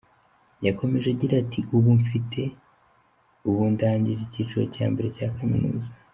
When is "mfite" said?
2.01-2.41